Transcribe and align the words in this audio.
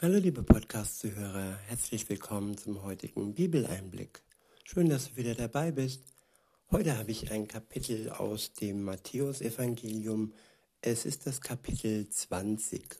Hallo 0.00 0.18
liebe 0.18 0.44
Podcast-Zuhörer, 0.44 1.58
herzlich 1.66 2.08
willkommen 2.08 2.56
zum 2.56 2.84
heutigen 2.84 3.34
Bibeleinblick. 3.34 4.22
Schön, 4.62 4.88
dass 4.88 5.08
du 5.08 5.16
wieder 5.16 5.34
dabei 5.34 5.72
bist. 5.72 6.04
Heute 6.70 6.96
habe 6.96 7.10
ich 7.10 7.32
ein 7.32 7.48
Kapitel 7.48 8.08
aus 8.10 8.52
dem 8.52 8.84
Matthäusevangelium. 8.84 10.34
Es 10.82 11.04
ist 11.04 11.26
das 11.26 11.40
Kapitel 11.40 12.08
20. 12.08 12.96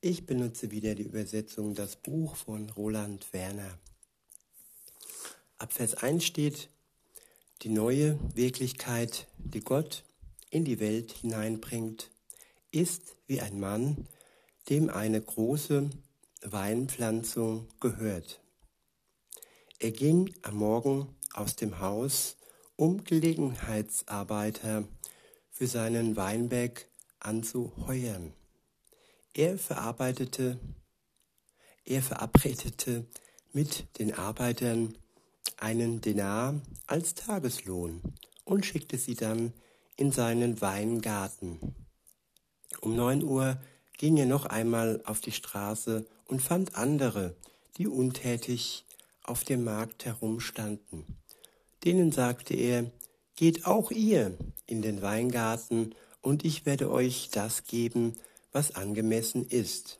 Ich 0.00 0.24
benutze 0.24 0.70
wieder 0.70 0.94
die 0.94 1.02
Übersetzung 1.02 1.74
Das 1.74 1.96
Buch 1.96 2.34
von 2.34 2.70
Roland 2.70 3.30
Werner. 3.34 3.78
Ab 5.58 5.74
Vers 5.74 5.96
1 5.96 6.24
steht, 6.24 6.70
die 7.60 7.68
neue 7.68 8.18
Wirklichkeit, 8.34 9.26
die 9.36 9.60
Gott 9.60 10.02
in 10.48 10.64
die 10.64 10.80
Welt 10.80 11.12
hineinbringt, 11.12 12.10
ist 12.70 13.16
wie 13.26 13.42
ein 13.42 13.60
Mann, 13.60 14.08
dem 14.70 14.88
eine 14.88 15.20
große 15.20 15.90
Weinpflanzung 16.42 17.68
gehört. 17.80 18.40
Er 19.78 19.90
ging 19.90 20.32
am 20.42 20.56
Morgen 20.56 21.14
aus 21.32 21.56
dem 21.56 21.80
Haus, 21.80 22.36
um 22.76 23.04
Gelegenheitsarbeiter 23.04 24.84
für 25.50 25.66
seinen 25.66 26.16
Weinberg 26.16 26.86
anzuheuern. 27.20 28.32
Er 29.34 29.58
verarbeitete, 29.58 30.58
er 31.84 32.02
verabredete 32.02 33.06
mit 33.52 33.98
den 33.98 34.14
Arbeitern 34.14 34.96
einen 35.58 36.00
Denar 36.00 36.60
als 36.86 37.14
Tageslohn 37.14 38.02
und 38.44 38.64
schickte 38.64 38.98
sie 38.98 39.14
dann 39.14 39.52
in 39.96 40.12
seinen 40.12 40.60
Weingarten. 40.60 41.74
Um 42.80 42.94
neun 42.94 43.22
Uhr 43.22 43.58
ging 43.96 44.16
er 44.18 44.26
noch 44.26 44.44
einmal 44.46 45.02
auf 45.04 45.20
die 45.20 45.32
Straße 45.32 46.06
und 46.26 46.42
fand 46.42 46.76
andere, 46.76 47.34
die 47.76 47.86
untätig 47.86 48.84
auf 49.22 49.44
dem 49.44 49.64
Markt 49.64 50.04
herumstanden. 50.04 51.04
Denen 51.84 52.12
sagte 52.12 52.54
er, 52.54 52.90
Geht 53.36 53.66
auch 53.66 53.90
ihr 53.90 54.36
in 54.66 54.80
den 54.80 55.02
Weingarten, 55.02 55.94
und 56.22 56.44
ich 56.44 56.66
werde 56.66 56.90
euch 56.90 57.28
das 57.30 57.64
geben, 57.64 58.14
was 58.50 58.74
angemessen 58.74 59.46
ist. 59.46 59.98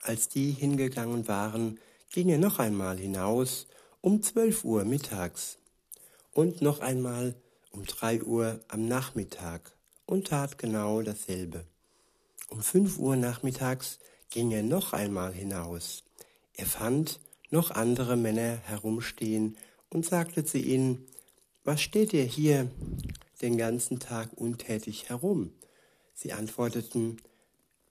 Als 0.00 0.28
die 0.28 0.52
hingegangen 0.52 1.28
waren, 1.28 1.78
ging 2.10 2.28
er 2.30 2.38
noch 2.38 2.58
einmal 2.58 2.96
hinaus 2.96 3.66
um 4.00 4.22
zwölf 4.22 4.64
Uhr 4.64 4.84
mittags 4.84 5.58
und 6.32 6.62
noch 6.62 6.80
einmal 6.80 7.34
um 7.72 7.84
drei 7.84 8.22
Uhr 8.22 8.60
am 8.68 8.86
Nachmittag 8.86 9.72
und 10.06 10.28
tat 10.28 10.56
genau 10.56 11.02
dasselbe. 11.02 11.66
Um 12.48 12.62
fünf 12.62 12.98
Uhr 12.98 13.16
nachmittags 13.16 13.98
ging 14.30 14.50
er 14.52 14.62
noch 14.62 14.92
einmal 14.92 15.32
hinaus. 15.32 16.04
Er 16.54 16.66
fand 16.66 17.20
noch 17.50 17.70
andere 17.70 18.16
Männer 18.16 18.58
herumstehen 18.64 19.56
und 19.90 20.06
sagte 20.06 20.44
zu 20.44 20.58
ihnen, 20.58 21.06
was 21.64 21.82
steht 21.82 22.12
ihr 22.12 22.24
hier 22.24 22.70
den 23.42 23.56
ganzen 23.56 23.98
Tag 23.98 24.32
untätig 24.34 25.08
herum? 25.08 25.52
Sie 26.14 26.32
antworteten, 26.32 27.20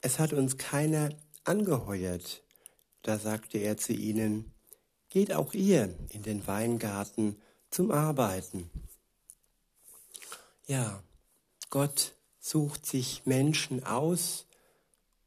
es 0.02 0.18
hat 0.18 0.34
uns 0.34 0.58
keiner 0.58 1.10
angeheuert. 1.44 2.44
Da 3.02 3.18
sagte 3.20 3.58
er 3.58 3.78
zu 3.78 3.94
ihnen, 3.94 4.54
geht 5.10 5.34
auch 5.34 5.54
ihr 5.54 5.96
in 6.10 6.24
den 6.24 6.46
Weingarten 6.48 7.42
zum 7.70 7.92
Arbeiten. 7.92 8.70
Ja, 10.68 11.04
Gott 11.70 12.16
sucht 12.40 12.86
sich 12.86 13.26
Menschen 13.26 13.84
aus, 13.84 14.46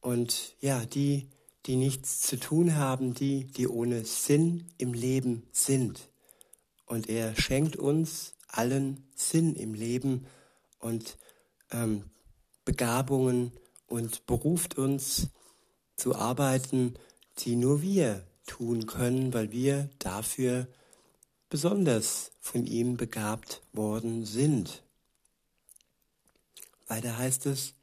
und 0.02 0.56
ja, 0.60 0.84
die, 0.84 1.28
die 1.64 1.76
nichts 1.76 2.20
zu 2.20 2.38
tun 2.38 2.76
haben, 2.76 3.14
die, 3.14 3.44
die 3.44 3.68
ohne 3.68 4.04
Sinn 4.04 4.66
im 4.76 4.92
Leben 4.92 5.44
sind. 5.52 6.10
Und 6.84 7.08
er 7.08 7.34
schenkt 7.40 7.76
uns 7.76 8.34
allen 8.48 9.08
Sinn 9.14 9.54
im 9.54 9.72
Leben 9.72 10.26
und 10.78 11.16
ähm, 11.70 12.10
Begabungen 12.64 13.52
und 13.86 14.26
beruft 14.26 14.76
uns 14.76 15.28
zu 15.96 16.16
arbeiten, 16.16 16.94
die 17.38 17.56
nur 17.56 17.80
wir 17.80 18.26
tun 18.46 18.86
können, 18.86 19.32
weil 19.32 19.52
wir 19.52 19.88
dafür 19.98 20.66
besonders 21.48 22.32
von 22.40 22.66
ihm 22.66 22.96
begabt 22.96 23.62
worden 23.72 24.24
sind. 24.24 24.82
Weiter 26.88 27.16
heißt 27.16 27.46
es, 27.46 27.74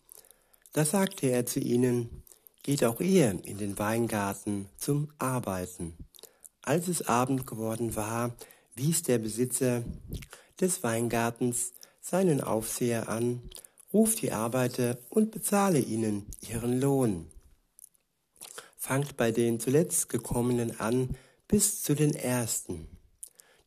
da 0.74 0.86
sagte 0.86 1.28
er 1.28 1.46
zu 1.46 1.60
ihnen, 1.60 2.24
geht 2.64 2.84
auch 2.84 3.00
ihr 3.00 3.32
in 3.44 3.58
den 3.58 3.80
Weingarten 3.80 4.70
zum 4.78 5.12
Arbeiten. 5.18 5.96
Als 6.62 6.88
es 6.88 7.08
Abend 7.08 7.48
geworden 7.48 7.96
war, 7.96 8.36
wies 8.76 9.04
der 9.04 9.18
Besitzer 9.18 9.84
des 10.60 10.84
Weingartens 10.84 11.72
seinen 12.02 12.42
Aufseher 12.42 13.10
an, 13.10 13.42
ruft 13.92 14.22
die 14.22 14.32
Arbeiter 14.32 14.98
und 15.10 15.32
bezahle 15.32 15.80
ihnen 15.80 16.28
ihren 16.48 16.80
Lohn. 16.80 17.28
Fangt 18.78 19.18
bei 19.18 19.32
den 19.32 19.60
zuletzt 19.60 20.10
gekommenen 20.10 20.80
an 20.80 21.16
bis 21.48 21.82
zu 21.82 21.96
den 21.96 22.14
ersten. 22.14 22.88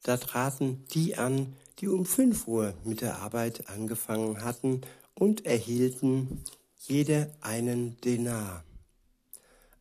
Da 0.03 0.17
traten 0.17 0.84
die 0.95 1.17
an, 1.17 1.57
die 1.79 1.89
um 1.89 2.07
fünf 2.07 2.47
Uhr 2.47 2.75
mit 2.84 3.01
der 3.01 3.19
Arbeit 3.19 3.69
angefangen 3.69 4.45
hatten 4.45 4.83
und 5.15 5.45
erhielten 5.45 6.45
jeder 6.87 7.31
einen 7.41 8.00
Denar. 8.00 8.65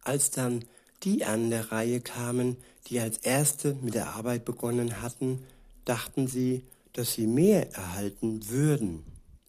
Als 0.04 0.32
dann 0.32 0.66
die 1.04 1.26
an 1.26 1.50
der 1.50 1.72
Reihe 1.72 2.00
kamen, 2.00 2.58
die 2.88 3.00
als 3.00 3.18
erste 3.20 3.74
mit 3.76 3.96
der 3.96 4.14
Arbeit 4.16 4.46
begonnen 4.46 5.02
hatten, 5.02 5.44
dachten 5.86 6.28
sie, 6.28 6.64
dass 6.94 7.14
sie 7.14 7.28
mehr 7.28 7.74
erhalten 7.74 8.50
würden. 8.50 9.04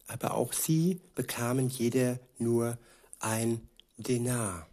Aber 0.07 0.33
auch 0.33 0.53
sie 0.53 0.99
bekamen 1.15 1.69
jeder 1.69 2.19
nur 2.37 2.77
ein 3.19 3.61
Denar. 3.97 4.67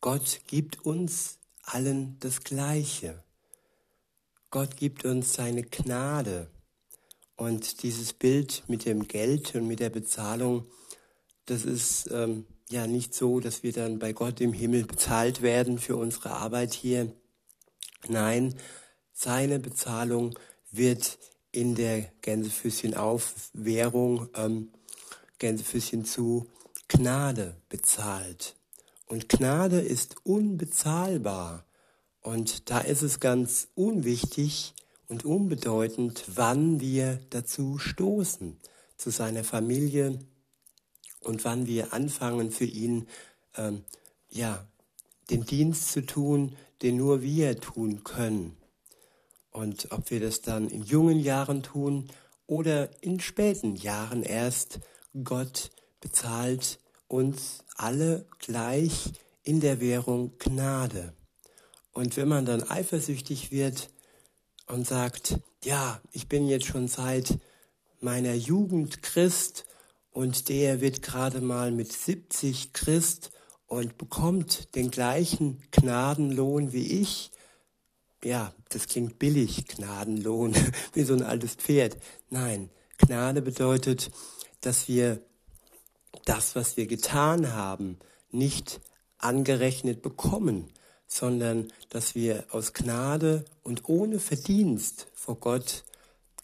Gott 0.00 0.40
gibt 0.46 0.84
uns 0.84 1.38
allen 1.62 2.18
das 2.20 2.42
Gleiche. 2.42 3.22
Gott 4.50 4.76
gibt 4.76 5.04
uns 5.04 5.34
seine 5.34 5.62
Gnade. 5.62 6.50
Und 7.42 7.82
dieses 7.82 8.12
Bild 8.12 8.62
mit 8.68 8.84
dem 8.84 9.08
Geld 9.08 9.56
und 9.56 9.66
mit 9.66 9.80
der 9.80 9.90
Bezahlung, 9.90 10.64
das 11.46 11.64
ist 11.64 12.08
ähm, 12.12 12.46
ja 12.70 12.86
nicht 12.86 13.16
so, 13.16 13.40
dass 13.40 13.64
wir 13.64 13.72
dann 13.72 13.98
bei 13.98 14.12
Gott 14.12 14.40
im 14.40 14.52
Himmel 14.52 14.84
bezahlt 14.84 15.42
werden 15.42 15.80
für 15.80 15.96
unsere 15.96 16.30
Arbeit 16.30 16.72
hier. 16.72 17.12
Nein, 18.06 18.54
seine 19.12 19.58
Bezahlung 19.58 20.38
wird 20.70 21.18
in 21.50 21.74
der 21.74 22.12
Gänsefüßchen 22.20 22.94
auf 22.94 23.50
ähm, 23.56 24.70
Gänsefüßchen 25.40 26.04
zu 26.04 26.46
Gnade 26.86 27.56
bezahlt. 27.68 28.54
Und 29.08 29.28
Gnade 29.28 29.80
ist 29.80 30.14
unbezahlbar. 30.22 31.66
Und 32.20 32.70
da 32.70 32.78
ist 32.78 33.02
es 33.02 33.18
ganz 33.18 33.66
unwichtig, 33.74 34.74
und 35.12 35.26
unbedeutend, 35.26 36.24
wann 36.26 36.80
wir 36.80 37.20
dazu 37.28 37.76
stoßen, 37.76 38.56
zu 38.96 39.10
seiner 39.10 39.44
Familie 39.44 40.18
und 41.20 41.44
wann 41.44 41.66
wir 41.66 41.92
anfangen 41.92 42.50
für 42.50 42.64
ihn, 42.64 43.06
ähm, 43.58 43.84
ja, 44.30 44.66
den 45.28 45.44
Dienst 45.44 45.92
zu 45.92 46.06
tun, 46.06 46.56
den 46.80 46.96
nur 46.96 47.20
wir 47.20 47.60
tun 47.60 48.04
können. 48.04 48.56
Und 49.50 49.92
ob 49.92 50.10
wir 50.10 50.18
das 50.18 50.40
dann 50.40 50.68
in 50.68 50.82
jungen 50.82 51.20
Jahren 51.20 51.62
tun 51.62 52.08
oder 52.46 52.88
in 53.02 53.20
späten 53.20 53.76
Jahren 53.76 54.22
erst, 54.22 54.80
Gott 55.24 55.72
bezahlt 56.00 56.78
uns 57.06 57.64
alle 57.76 58.24
gleich 58.38 59.12
in 59.42 59.60
der 59.60 59.78
Währung 59.78 60.38
Gnade. 60.38 61.12
Und 61.92 62.16
wenn 62.16 62.28
man 62.28 62.46
dann 62.46 62.62
eifersüchtig 62.62 63.50
wird, 63.50 63.90
und 64.72 64.86
sagt, 64.86 65.38
ja, 65.64 66.00
ich 66.12 66.28
bin 66.28 66.48
jetzt 66.48 66.64
schon 66.64 66.88
seit 66.88 67.38
meiner 68.00 68.32
Jugend 68.32 69.02
Christ 69.02 69.66
und 70.12 70.48
der 70.48 70.80
wird 70.80 71.02
gerade 71.02 71.42
mal 71.42 71.70
mit 71.70 71.92
70 71.92 72.72
Christ 72.72 73.32
und 73.66 73.98
bekommt 73.98 74.74
den 74.74 74.90
gleichen 74.90 75.62
Gnadenlohn 75.72 76.72
wie 76.72 77.02
ich. 77.02 77.30
Ja, 78.24 78.54
das 78.70 78.88
klingt 78.88 79.18
billig, 79.18 79.66
Gnadenlohn, 79.66 80.54
wie 80.94 81.02
so 81.02 81.12
ein 81.12 81.22
altes 81.22 81.54
Pferd. 81.54 81.98
Nein, 82.30 82.70
Gnade 82.96 83.42
bedeutet, 83.42 84.10
dass 84.62 84.88
wir 84.88 85.20
das, 86.24 86.56
was 86.56 86.78
wir 86.78 86.86
getan 86.86 87.52
haben, 87.52 87.98
nicht 88.30 88.80
angerechnet 89.18 90.00
bekommen, 90.00 90.72
sondern 91.12 91.70
dass 91.90 92.14
wir 92.14 92.46
aus 92.52 92.72
Gnade 92.72 93.44
und 93.62 93.86
ohne 93.90 94.18
Verdienst 94.18 95.08
vor 95.12 95.36
Gott 95.36 95.84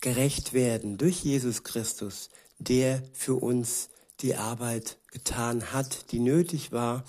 gerecht 0.03 0.53
werden 0.53 0.99
durch 0.99 1.25
Jesus 1.25 1.65
Christus, 1.65 2.29
der 2.59 3.03
für 3.15 3.37
uns 3.37 3.89
die 4.21 4.35
Arbeit 4.35 4.99
getan 5.11 5.73
hat, 5.73 6.13
die 6.13 6.21
nötig 6.21 6.71
war, 6.71 7.05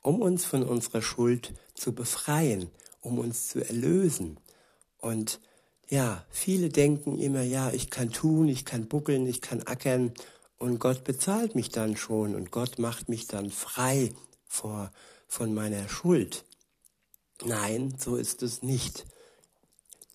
um 0.00 0.22
uns 0.22 0.46
von 0.46 0.62
unserer 0.62 1.02
Schuld 1.02 1.52
zu 1.74 1.94
befreien, 1.94 2.70
um 3.02 3.18
uns 3.18 3.48
zu 3.48 3.62
erlösen. 3.62 4.40
Und 4.98 5.38
ja, 5.90 6.24
viele 6.30 6.70
denken 6.70 7.18
immer, 7.18 7.42
ja, 7.42 7.72
ich 7.72 7.90
kann 7.90 8.10
tun, 8.10 8.48
ich 8.48 8.64
kann 8.64 8.88
buckeln, 8.88 9.26
ich 9.26 9.42
kann 9.42 9.62
ackern 9.62 10.14
und 10.58 10.78
Gott 10.78 11.04
bezahlt 11.04 11.56
mich 11.56 11.68
dann 11.68 11.94
schon 11.94 12.34
und 12.34 12.50
Gott 12.50 12.78
macht 12.78 13.10
mich 13.10 13.26
dann 13.26 13.50
frei 13.50 14.14
vor, 14.46 14.90
von 15.28 15.52
meiner 15.52 15.90
Schuld. 15.90 16.46
Nein, 17.44 17.94
so 17.98 18.16
ist 18.16 18.42
es 18.42 18.62
nicht. 18.62 19.04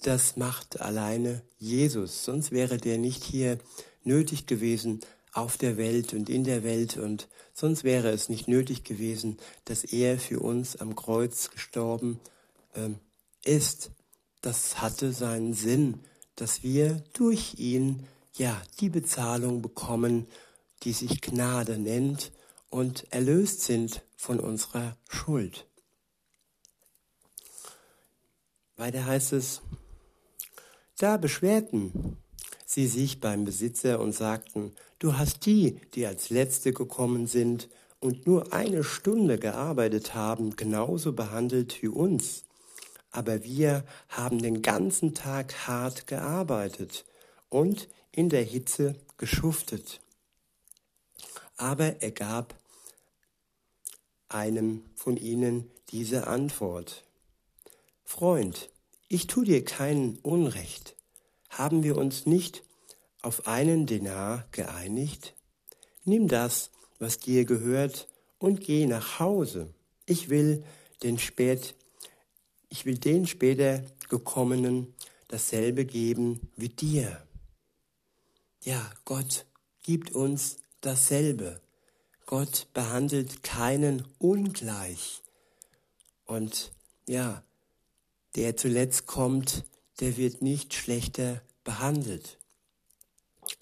Das 0.04 0.38
macht 0.38 0.80
alleine 0.80 1.42
Jesus, 1.58 2.24
sonst 2.24 2.52
wäre 2.52 2.78
der 2.78 2.98
nicht 2.98 3.24
hier 3.24 3.58
nötig 4.04 4.46
gewesen 4.46 5.02
auf 5.34 5.58
der 5.58 5.78
Welt 5.78 6.14
und 6.14 6.30
in 6.30 6.44
der 6.44 6.64
Welt 6.64 6.98
und 6.98 7.28
sonst 7.54 7.84
wäre 7.84 8.10
es 8.10 8.30
nicht 8.30 8.48
nötig 8.48 8.84
gewesen, 8.84 9.38
dass 9.66 9.84
er 9.84 10.18
für 10.20 10.40
uns 10.40 10.78
am 10.78 10.96
Kreuz 10.96 11.50
gestorben 11.50 12.20
ähm, 12.76 13.00
ist. 13.44 13.92
Das 14.42 14.82
hatte 14.82 15.12
seinen 15.12 15.54
Sinn, 15.54 16.00
dass 16.36 16.64
wir 16.64 17.04
durch 17.14 17.56
ihn 17.58 18.08
ja 18.36 18.62
die 18.80 18.90
Bezahlung 18.90 19.62
bekommen, 19.62 20.28
die 20.84 20.94
sich 20.94 21.22
Gnade 21.22 21.78
nennt 21.78 22.32
und 22.70 23.12
erlöst 23.12 23.62
sind 23.62 24.04
von 24.16 24.40
unserer 24.40 24.96
Schuld. 25.10 25.67
Weiter 28.78 29.08
heißt 29.08 29.34
es, 29.34 29.62
da 31.00 31.18
beschwerten 31.18 32.18
sie 32.64 32.86
sich 32.86 33.20
beim 33.20 33.44
Besitzer 33.44 34.00
und 34.00 34.14
sagten, 34.14 34.72
du 35.00 35.18
hast 35.18 35.48
die, 35.48 35.80
die 35.96 36.06
als 36.06 36.30
Letzte 36.30 36.74
gekommen 36.74 37.26
sind 37.26 37.70
und 38.00 38.28
nur 38.28 38.54
eine 38.54 38.84
Stunde 38.84 39.40
gearbeitet 39.40 40.14
haben, 40.14 40.56
genauso 40.56 41.14
behandelt 41.14 41.82
wie 41.82 41.88
uns. 41.88 42.44
Aber 43.10 43.44
wir 43.44 43.84
haben 44.10 44.40
den 44.40 44.62
ganzen 44.62 45.16
Tag 45.16 45.68
hart 45.68 46.06
gearbeitet 46.06 47.04
und 47.50 47.88
in 48.12 48.30
der 48.30 48.44
Hitze 48.44 48.96
geschuftet. 49.18 50.02
Aber 51.56 52.04
er 52.04 52.12
gab 52.12 52.54
einem 54.30 54.86
von 54.94 55.18
ihnen 55.18 55.72
diese 55.90 56.28
Antwort. 56.28 57.07
Freund, 58.10 58.70
ich 59.10 59.28
tu 59.28 59.44
dir 59.44 59.66
kein 59.66 60.18
Unrecht. 60.24 60.96
Haben 61.50 61.84
wir 61.84 61.98
uns 61.98 62.26
nicht 62.26 62.64
auf 63.22 63.48
einen 63.48 63.86
Denar 63.86 64.48
geeinigt? 64.54 65.36
Nimm 66.06 66.30
das, 66.30 66.72
was 67.00 67.18
dir 67.18 67.44
gehört, 67.44 68.08
und 68.40 68.62
geh 68.62 68.86
nach 68.86 69.20
Hause. 69.20 69.74
Ich 70.06 70.30
will 70.30 70.64
den 71.04 71.20
spät, 71.20 71.76
ich 72.70 72.86
will 72.86 72.98
den 72.98 73.28
später 73.28 73.84
gekommenen 74.08 74.96
dasselbe 75.28 75.84
geben 75.84 76.40
wie 76.56 76.70
dir. 76.70 77.28
Ja, 78.64 78.90
Gott 79.04 79.46
gibt 79.84 80.16
uns 80.16 80.60
dasselbe. 80.80 81.60
Gott 82.26 82.68
behandelt 82.74 83.44
keinen 83.44 84.08
ungleich. 84.18 85.24
Und 86.26 86.72
ja, 87.06 87.44
der 88.36 88.58
zuletzt 88.58 89.08
kommt, 89.08 89.64
der 90.00 90.18
wird 90.18 90.42
nicht 90.42 90.74
schlechter 90.74 91.42
behandelt. 91.64 92.38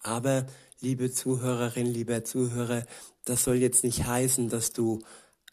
Aber, 0.01 0.45
liebe 0.81 1.11
Zuhörerin, 1.11 1.87
lieber 1.87 2.23
Zuhörer, 2.23 2.85
das 3.23 3.43
soll 3.43 3.55
jetzt 3.55 3.83
nicht 3.83 4.05
heißen, 4.05 4.49
dass 4.49 4.71
du 4.71 5.01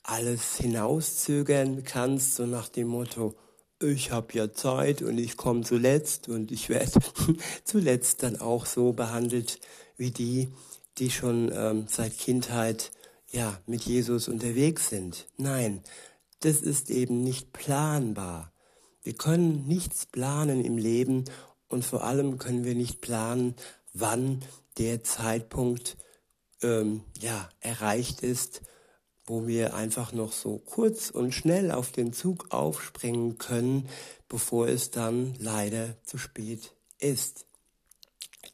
alles 0.02 0.56
hinauszögern 0.56 1.84
kannst, 1.84 2.34
so 2.34 2.46
nach 2.46 2.68
dem 2.68 2.88
Motto, 2.88 3.36
ich 3.80 4.10
habe 4.10 4.34
ja 4.34 4.52
Zeit 4.52 5.02
und 5.02 5.18
ich 5.18 5.36
komme 5.36 5.62
zuletzt 5.62 6.28
und 6.28 6.52
ich 6.52 6.68
werde 6.68 7.00
zuletzt 7.64 8.22
dann 8.22 8.40
auch 8.40 8.66
so 8.66 8.92
behandelt 8.92 9.60
wie 9.96 10.10
die, 10.10 10.48
die 10.98 11.10
schon 11.10 11.50
ähm, 11.52 11.86
seit 11.88 12.16
Kindheit 12.18 12.92
ja 13.30 13.60
mit 13.66 13.82
Jesus 13.82 14.28
unterwegs 14.28 14.88
sind. 14.88 15.26
Nein, 15.36 15.82
das 16.40 16.60
ist 16.60 16.90
eben 16.90 17.22
nicht 17.22 17.52
planbar. 17.52 18.51
Wir 19.02 19.14
können 19.14 19.66
nichts 19.66 20.06
planen 20.06 20.64
im 20.64 20.78
Leben 20.78 21.25
und 21.69 21.84
vor 21.84 22.04
allem 22.04 22.38
können 22.38 22.64
wir 22.64 22.75
nicht 22.75 23.00
planen, 23.00 23.56
wann 23.93 24.44
der 24.78 25.02
Zeitpunkt 25.02 25.96
ähm, 26.62 27.02
ja 27.19 27.49
erreicht 27.60 28.22
ist, 28.22 28.62
wo 29.26 29.46
wir 29.46 29.75
einfach 29.75 30.12
noch 30.12 30.32
so 30.32 30.58
kurz 30.58 31.10
und 31.10 31.32
schnell 31.32 31.70
auf 31.70 31.93
den 31.93 32.12
Zug 32.12 32.52
aufspringen 32.52 33.38
können, 33.38 33.88
bevor 34.28 34.69
es 34.69 34.90
dann 34.90 35.34
leider 35.38 35.96
zu 36.05 36.19
spät 36.19 36.72
ist. 36.98 37.46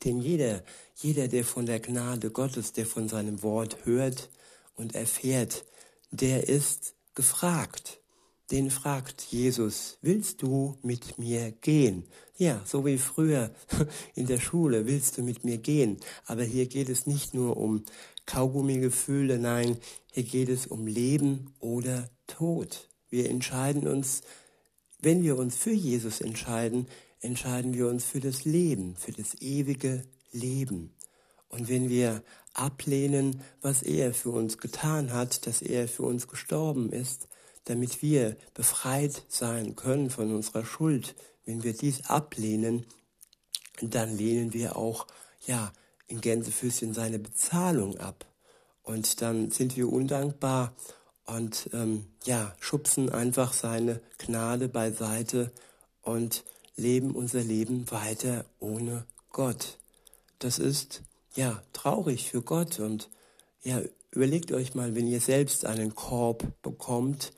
Denn 0.05 0.21
jeder, 0.21 0.62
jeder, 0.97 1.29
der 1.29 1.44
von 1.44 1.67
der 1.67 1.81
Gnade 1.81 2.31
Gottes, 2.31 2.73
der 2.73 2.87
von 2.87 3.09
seinem 3.09 3.43
Wort 3.43 3.85
hört 3.85 4.29
und 4.75 4.94
erfährt, 4.94 5.65
der 6.11 6.49
ist 6.49 6.94
gefragt. 7.15 7.98
Den 8.50 8.71
fragt 8.71 9.23
Jesus, 9.31 9.99
willst 10.00 10.41
du 10.41 10.79
mit 10.83 11.19
mir 11.19 11.53
gehen? 11.53 12.05
Ja, 12.39 12.62
so 12.65 12.87
wie 12.87 12.97
früher 12.97 13.50
in 14.15 14.27
der 14.27 14.41
Schule, 14.41 14.87
willst 14.87 15.19
du 15.19 15.23
mit 15.23 15.45
mir 15.45 15.59
gehen? 15.59 15.99
Aber 16.25 16.45
hier 16.45 16.67
geht 16.67 16.89
es 16.89 17.06
nicht 17.06 17.35
nur 17.35 17.59
um 17.59 17.85
Kaugummigefühle, 18.25 19.39
nein, 19.39 19.77
hier 20.12 20.23
geht 20.23 20.49
es 20.49 20.67
um 20.67 20.87
Leben 20.87 21.53
oder 21.61 22.09
Tod. 22.27 22.89
Wir 23.11 23.29
entscheiden 23.29 23.87
uns, 23.87 24.23
wenn 25.01 25.23
wir 25.23 25.39
uns 25.39 25.56
für 25.56 25.73
Jesus 25.73 26.21
entscheiden, 26.21 26.87
entscheiden 27.21 27.75
wir 27.75 27.89
uns 27.89 28.05
für 28.05 28.21
das 28.21 28.44
Leben, 28.44 28.97
für 28.97 29.12
das 29.12 29.41
ewige 29.41 30.05
Leben. 30.33 30.94
Und 31.49 31.69
wenn 31.69 31.89
wir 31.89 32.23
ablehnen, 32.55 33.43
was 33.61 33.83
er 33.83 34.15
für 34.15 34.31
uns 34.31 34.59
getan 34.59 35.12
hat, 35.12 35.47
dass 35.47 35.62
er 35.62 35.89
für 35.89 36.05
uns 36.05 36.29
gestorben 36.29 36.91
ist, 36.91 37.29
damit 37.64 38.02
wir 38.02 38.37
befreit 38.55 39.25
sein 39.28 39.76
können 39.76 40.10
von 40.10 40.34
unserer 40.34 40.64
Schuld, 40.64 41.14
wenn 41.44 41.62
wir 41.62 41.72
dies 41.72 42.06
ablehnen, 42.06 42.87
dann 43.81 44.16
lehnen 44.16 44.52
wir 44.52 44.76
auch, 44.76 45.06
ja, 45.46 45.72
in 46.06 46.20
Gänsefüßchen 46.20 46.94
seine 46.94 47.19
Bezahlung 47.19 47.99
ab. 47.99 48.26
Und 48.82 49.20
dann 49.20 49.50
sind 49.50 49.76
wir 49.76 49.93
undankbar 49.93 50.75
und 51.26 51.69
ähm, 51.75 52.06
ja, 52.25 52.56
schubsen 52.58 53.10
einfach 53.10 53.53
seine 53.53 54.00
Gnade 54.17 54.69
beiseite 54.69 55.53
und 56.00 56.44
leben 56.77 57.15
unser 57.15 57.43
Leben 57.43 57.91
weiter 57.91 58.46
ohne 58.60 59.05
Gott. 59.31 59.79
Das 60.38 60.58
ist 60.58 61.03
ja 61.34 61.62
traurig 61.72 62.31
für 62.31 62.41
Gott 62.41 62.81
und 62.81 63.10
ja, 63.62 63.82
überlegt 64.10 64.53
euch 64.53 64.74
mal, 64.74 64.94
wenn 64.94 65.06
ihr 65.06 65.20
selbst 65.20 65.65
einen 65.65 65.94
Korb 65.94 66.46
bekommt 66.62 67.32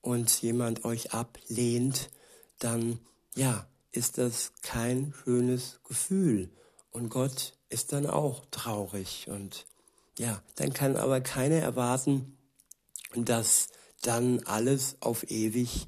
und 0.00 0.42
jemand 0.42 0.84
euch 0.84 1.12
ablehnt, 1.12 2.10
dann 2.58 2.98
ja, 3.34 3.66
ist 3.92 4.18
das 4.18 4.52
kein 4.62 5.14
schönes 5.24 5.80
Gefühl. 5.84 6.50
Und 6.90 7.08
Gott 7.08 7.54
ist 7.68 7.92
dann 7.92 8.06
auch 8.06 8.44
traurig. 8.50 9.26
Und 9.28 9.66
ja, 10.18 10.42
dann 10.56 10.72
kann 10.72 10.96
aber 10.96 11.20
keiner 11.20 11.56
erwarten, 11.56 12.36
dass 13.14 13.68
dann 14.02 14.40
alles 14.44 14.96
auf 15.00 15.30
ewig 15.30 15.86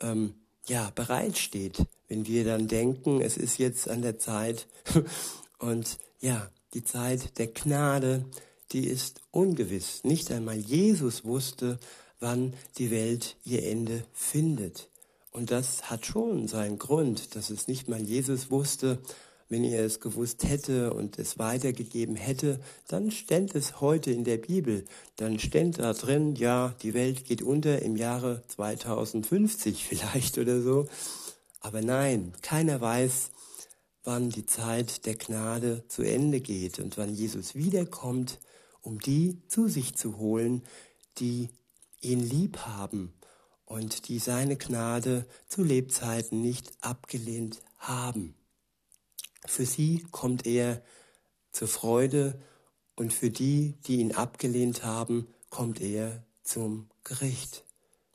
ähm, 0.00 0.34
ja 0.66 0.90
bereitsteht. 0.94 1.84
Wenn 2.08 2.26
wir 2.26 2.44
dann 2.44 2.68
denken, 2.68 3.20
es 3.20 3.36
ist 3.36 3.58
jetzt 3.58 3.88
an 3.88 4.02
der 4.02 4.18
Zeit 4.18 4.66
und 5.58 5.98
ja, 6.20 6.50
die 6.74 6.84
Zeit 6.84 7.38
der 7.38 7.48
Gnade, 7.48 8.24
die 8.72 8.86
ist 8.86 9.20
ungewiss. 9.30 10.04
Nicht 10.04 10.30
einmal 10.30 10.56
Jesus 10.56 11.24
wusste, 11.24 11.78
wann 12.20 12.54
die 12.78 12.90
Welt 12.90 13.36
ihr 13.44 13.64
Ende 13.64 14.04
findet. 14.12 14.88
Und 15.30 15.50
das 15.50 15.90
hat 15.90 16.06
schon 16.06 16.48
seinen 16.48 16.78
Grund, 16.78 17.36
dass 17.36 17.50
es 17.50 17.68
nicht 17.68 17.88
mal 17.88 18.00
Jesus 18.00 18.50
wusste. 18.50 18.98
Wenn 19.48 19.62
er 19.62 19.84
es 19.84 20.00
gewusst 20.00 20.42
hätte 20.48 20.92
und 20.92 21.18
es 21.18 21.38
weitergegeben 21.38 22.16
hätte, 22.16 22.58
dann 22.88 23.12
ständ 23.12 23.54
es 23.54 23.80
heute 23.80 24.10
in 24.10 24.24
der 24.24 24.38
Bibel. 24.38 24.84
Dann 25.16 25.38
ständ 25.38 25.78
da 25.78 25.92
drin, 25.92 26.34
ja, 26.34 26.74
die 26.82 26.94
Welt 26.94 27.26
geht 27.26 27.42
unter 27.42 27.82
im 27.82 27.96
Jahre 27.96 28.42
2050 28.48 29.84
vielleicht 29.88 30.38
oder 30.38 30.60
so. 30.62 30.88
Aber 31.60 31.82
nein, 31.82 32.32
keiner 32.42 32.80
weiß, 32.80 33.30
wann 34.02 34.30
die 34.30 34.46
Zeit 34.46 35.04
der 35.04 35.16
Gnade 35.16 35.84
zu 35.88 36.02
Ende 36.02 36.40
geht 36.40 36.78
und 36.78 36.96
wann 36.96 37.14
Jesus 37.14 37.54
wiederkommt, 37.54 38.38
um 38.86 39.00
die 39.00 39.42
zu 39.48 39.68
sich 39.68 39.96
zu 39.96 40.16
holen, 40.16 40.62
die 41.18 41.50
ihn 42.00 42.20
lieb 42.20 42.58
haben 42.58 43.12
und 43.64 44.06
die 44.06 44.20
seine 44.20 44.56
Gnade 44.56 45.26
zu 45.48 45.64
Lebzeiten 45.64 46.40
nicht 46.40 46.72
abgelehnt 46.80 47.62
haben. 47.78 48.36
Für 49.44 49.66
sie 49.66 50.06
kommt 50.12 50.46
er 50.46 50.82
zur 51.50 51.68
Freude 51.68 52.40
Und 52.98 53.12
für 53.12 53.28
die, 53.28 53.74
die 53.86 54.00
ihn 54.00 54.12
abgelehnt 54.12 54.82
haben, 54.82 55.28
kommt 55.50 55.82
er 55.82 56.24
zum 56.42 56.88
Gericht. 57.04 57.64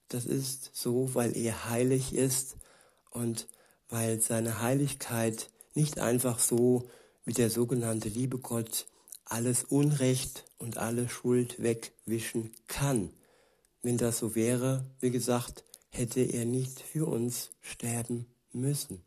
Das 0.08 0.26
ist 0.26 0.72
so, 0.74 1.14
weil 1.14 1.38
er 1.38 1.70
heilig 1.70 2.16
ist 2.16 2.58
und 3.12 3.48
weil 3.90 4.20
seine 4.22 4.60
Heiligkeit 4.60 5.52
nicht 5.76 6.00
einfach 6.00 6.40
so 6.40 6.90
wie 7.26 7.34
der 7.34 7.52
sogenannte 7.52 8.10
Liebe 8.10 8.40
Gott 8.40 8.88
alles 9.32 9.64
Unrecht 9.64 10.46
und 10.58 10.78
alle 10.78 11.08
Schuld 11.08 11.62
wegwischen 11.62 12.52
kann. 12.68 13.12
Wenn 13.82 13.98
das 13.98 14.20
so 14.20 14.36
wäre, 14.36 14.86
wie 15.00 15.12
gesagt, 15.12 15.64
hätte 15.90 16.22
er 16.22 16.46
nicht 16.46 16.82
für 16.82 17.08
uns 17.08 17.50
sterben 17.62 18.26
müssen. 18.52 19.02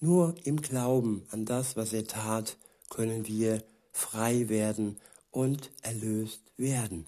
Nur 0.00 0.34
im 0.44 0.60
Glauben 0.60 1.26
an 1.30 1.44
das, 1.44 1.76
was 1.76 1.92
er 1.92 2.06
tat, 2.06 2.56
können 2.90 3.26
wir 3.26 3.62
frei 3.92 4.48
werden 4.48 4.98
und 5.30 5.70
erlöst 5.82 6.40
werden. 6.56 7.06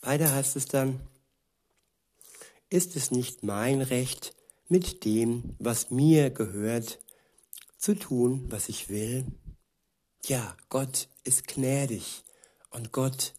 Weiter 0.00 0.34
heißt 0.34 0.56
es 0.56 0.66
dann, 0.66 1.00
ist 2.70 2.96
es 2.96 3.10
nicht 3.10 3.42
mein 3.42 3.82
Recht, 3.82 4.34
mit 4.68 5.04
dem, 5.04 5.54
was 5.58 5.90
mir 5.90 6.30
gehört, 6.30 6.98
zu 7.78 7.94
tun, 7.94 8.46
was 8.48 8.68
ich 8.68 8.88
will? 8.88 9.26
Ja, 10.24 10.56
Gott 10.68 11.08
ist 11.24 11.48
gnädig 11.48 12.22
und 12.70 12.92
Gott 12.92 13.34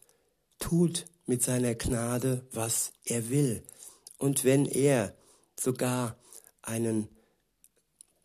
tut 0.59 1.05
mit 1.25 1.41
seiner 1.41 1.75
Gnade, 1.75 2.45
was 2.51 2.91
er 3.05 3.29
will. 3.29 3.63
Und 4.17 4.43
wenn 4.43 4.65
er 4.65 5.13
sogar 5.57 6.17
einen 6.61 7.07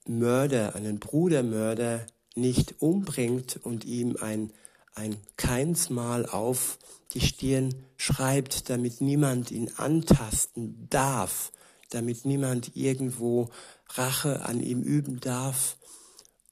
Mörder, 0.06 0.74
einen 0.74 0.98
Brudermörder 0.98 2.04
nicht 2.34 2.82
umbringt 2.82 3.60
und 3.62 3.84
ihm 3.84 4.16
ein, 4.20 4.52
ein 4.94 5.16
Keinsmal 5.36 6.26
auf 6.26 6.80
die 7.14 7.20
Stirn 7.20 7.84
schreibt, 7.96 8.70
damit 8.70 9.00
niemand 9.00 9.52
ihn 9.52 9.70
antasten 9.76 10.88
darf, 10.90 11.52
damit 11.90 12.24
niemand 12.24 12.74
irgendwo 12.74 13.50
Rache 13.90 14.44
an 14.44 14.60
ihm 14.60 14.82
üben 14.82 15.20
darf. 15.20 15.76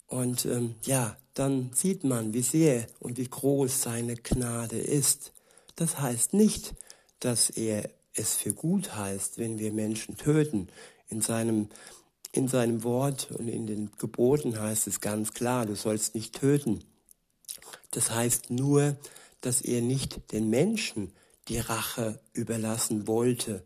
Und 0.06 0.46
ähm, 0.46 0.76
ja, 0.84 1.16
dann 1.36 1.70
sieht 1.74 2.02
man, 2.02 2.32
wie 2.32 2.42
sehr 2.42 2.86
und 2.98 3.18
wie 3.18 3.28
groß 3.28 3.82
seine 3.82 4.16
Gnade 4.16 4.78
ist. 4.78 5.32
Das 5.76 6.00
heißt 6.00 6.32
nicht, 6.32 6.74
dass 7.20 7.50
er 7.50 7.90
es 8.14 8.34
für 8.34 8.54
gut 8.54 8.96
heißt, 8.96 9.36
wenn 9.36 9.58
wir 9.58 9.70
Menschen 9.70 10.16
töten. 10.16 10.68
In 11.08 11.20
seinem 11.20 11.68
in 12.32 12.48
seinem 12.48 12.84
Wort 12.84 13.30
und 13.30 13.48
in 13.48 13.66
den 13.66 13.90
Geboten 13.96 14.60
heißt 14.60 14.86
es 14.88 15.00
ganz 15.00 15.32
klar, 15.32 15.64
du 15.64 15.74
sollst 15.74 16.14
nicht 16.14 16.34
töten. 16.38 16.84
Das 17.92 18.10
heißt 18.10 18.50
nur, 18.50 18.96
dass 19.40 19.62
er 19.62 19.80
nicht 19.80 20.32
den 20.32 20.50
Menschen 20.50 21.12
die 21.48 21.58
Rache 21.58 22.20
überlassen 22.34 23.06
wollte, 23.06 23.64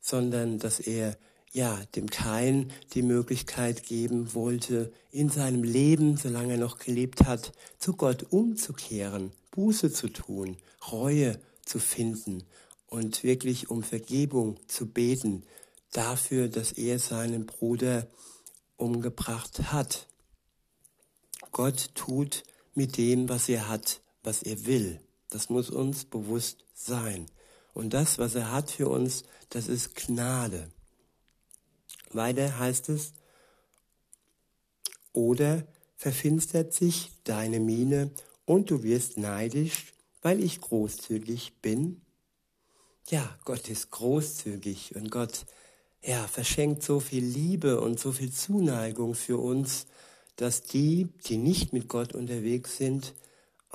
sondern 0.00 0.58
dass 0.58 0.78
er 0.78 1.16
ja 1.56 1.82
dem 1.94 2.10
Kain 2.10 2.70
die 2.92 3.00
Möglichkeit 3.00 3.84
geben 3.84 4.34
wollte, 4.34 4.92
in 5.10 5.30
seinem 5.30 5.64
Leben, 5.64 6.18
solange 6.18 6.52
er 6.52 6.58
noch 6.58 6.78
gelebt 6.78 7.24
hat, 7.24 7.52
zu 7.78 7.94
Gott 7.94 8.26
umzukehren, 8.28 9.32
Buße 9.52 9.90
zu 9.90 10.08
tun, 10.08 10.58
Reue 10.92 11.40
zu 11.64 11.78
finden 11.78 12.44
und 12.88 13.24
wirklich 13.24 13.70
um 13.70 13.82
Vergebung 13.82 14.58
zu 14.68 14.86
beten, 14.86 15.44
dafür, 15.92 16.48
dass 16.48 16.72
er 16.72 16.98
seinen 16.98 17.46
Bruder 17.46 18.06
umgebracht 18.76 19.72
hat. 19.72 20.08
Gott 21.52 21.88
tut 21.94 22.42
mit 22.74 22.98
dem, 22.98 23.30
was 23.30 23.48
er 23.48 23.66
hat, 23.66 24.02
was 24.22 24.42
er 24.42 24.66
will. 24.66 25.00
Das 25.30 25.48
muss 25.48 25.70
uns 25.70 26.04
bewusst 26.04 26.66
sein. 26.74 27.26
Und 27.72 27.94
das, 27.94 28.18
was 28.18 28.34
er 28.34 28.52
hat 28.52 28.72
für 28.72 28.90
uns, 28.90 29.24
das 29.48 29.68
ist 29.68 29.96
Gnade. 29.96 30.70
Weiter 32.16 32.58
heißt 32.58 32.88
es, 32.88 33.12
oder 35.12 35.66
verfinstert 35.96 36.72
sich 36.72 37.12
deine 37.24 37.60
Miene 37.60 38.10
und 38.44 38.70
du 38.70 38.82
wirst 38.82 39.16
neidisch, 39.16 39.92
weil 40.22 40.42
ich 40.42 40.60
großzügig 40.60 41.54
bin? 41.62 42.00
Ja, 43.08 43.38
Gott 43.44 43.68
ist 43.68 43.90
großzügig 43.90 44.96
und 44.96 45.10
Gott 45.10 45.46
ja, 46.02 46.26
verschenkt 46.26 46.82
so 46.82 47.00
viel 47.00 47.24
Liebe 47.24 47.80
und 47.80 47.98
so 47.98 48.12
viel 48.12 48.32
Zuneigung 48.32 49.14
für 49.14 49.38
uns, 49.38 49.86
dass 50.36 50.62
die, 50.62 51.08
die 51.26 51.36
nicht 51.36 51.72
mit 51.72 51.88
Gott 51.88 52.14
unterwegs 52.14 52.76
sind, 52.76 53.14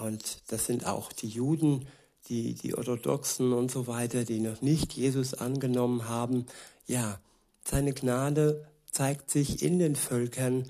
und 0.02 0.42
das 0.48 0.66
sind 0.66 0.88
auch 0.88 1.12
die 1.14 1.28
Juden, 1.28 1.86
die, 2.28 2.56
die 2.56 2.76
Orthodoxen 2.76 3.54
und 3.54 3.72
so 3.72 3.88
weiter, 3.88 4.24
die 4.24 4.40
noch 4.40 4.62
nicht 4.62 4.94
Jesus 4.94 5.34
angenommen 5.34 6.08
haben, 6.08 6.46
ja, 6.88 7.20
seine 7.63 7.94
Gnade 7.94 8.68
zeigt 8.91 9.30
sich 9.32 9.62
in 9.62 9.80
den 9.80 9.96
Völkern, 9.96 10.70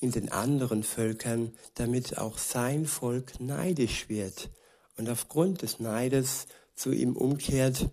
in 0.00 0.10
den 0.10 0.30
anderen 0.30 0.82
Völkern, 0.82 1.52
damit 1.74 2.18
auch 2.18 2.38
sein 2.38 2.86
Volk 2.86 3.40
neidisch 3.40 4.08
wird 4.08 4.50
und 4.96 5.08
aufgrund 5.08 5.62
des 5.62 5.80
Neides 5.80 6.46
zu 6.74 6.92
ihm 6.92 7.16
umkehrt 7.16 7.90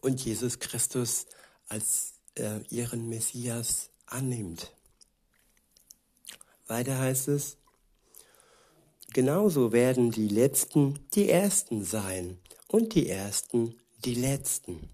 und 0.00 0.24
Jesus 0.24 0.58
Christus 0.58 1.26
als 1.68 2.14
äh, 2.36 2.60
ihren 2.70 3.08
Messias 3.08 3.90
annimmt. 4.06 4.72
Weiter 6.66 6.98
heißt 6.98 7.28
es, 7.28 7.56
genauso 9.12 9.72
werden 9.72 10.10
die 10.10 10.28
Letzten 10.28 10.98
die 11.14 11.28
Ersten 11.28 11.84
sein 11.84 12.38
und 12.68 12.94
die 12.94 13.08
Ersten 13.08 13.76
die 14.04 14.14
Letzten. 14.14 14.91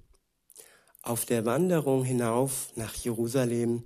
Auf 1.02 1.24
der 1.24 1.44
Wanderung 1.46 2.04
hinauf 2.04 2.72
nach 2.76 2.94
Jerusalem 2.94 3.84